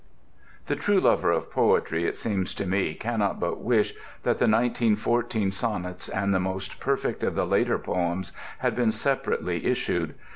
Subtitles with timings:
[0.65, 3.91] The true lover of poetry, it seems to me, cannot but wish
[4.23, 9.63] that the "1914" sonnets and the most perfect of the later poems had been separately
[9.63, 10.15] issued.